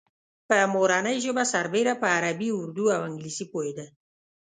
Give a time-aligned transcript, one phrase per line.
[0.47, 3.85] په مورنۍ ژبه سربېره په عربي، اردو او انګلیسي پوهېده.